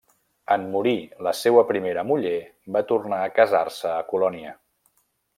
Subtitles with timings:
[0.53, 0.93] En morir
[1.27, 2.39] la seua primera muller
[2.77, 4.55] va tornar a casar-se a Colònia.